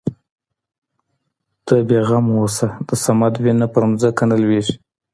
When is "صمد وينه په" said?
3.03-3.79